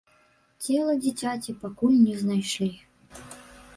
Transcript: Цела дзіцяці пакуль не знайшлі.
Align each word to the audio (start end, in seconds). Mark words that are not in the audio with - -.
Цела 0.63 0.95
дзіцяці 1.03 1.55
пакуль 1.65 1.99
не 2.09 2.15
знайшлі. 2.23 2.71